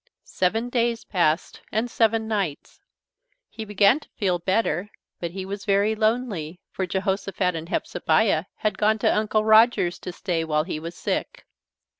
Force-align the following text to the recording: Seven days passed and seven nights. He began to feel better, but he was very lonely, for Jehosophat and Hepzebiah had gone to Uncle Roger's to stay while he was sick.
Seven 0.23 0.69
days 0.69 1.03
passed 1.05 1.61
and 1.71 1.87
seven 1.87 2.27
nights. 2.27 2.81
He 3.51 3.63
began 3.65 3.99
to 3.99 4.09
feel 4.15 4.39
better, 4.39 4.89
but 5.19 5.29
he 5.29 5.45
was 5.45 5.63
very 5.63 5.93
lonely, 5.93 6.59
for 6.71 6.87
Jehosophat 6.87 7.53
and 7.53 7.69
Hepzebiah 7.69 8.45
had 8.55 8.79
gone 8.79 8.97
to 8.97 9.15
Uncle 9.15 9.45
Roger's 9.45 9.99
to 9.99 10.11
stay 10.11 10.43
while 10.43 10.63
he 10.63 10.79
was 10.79 10.95
sick. 10.95 11.45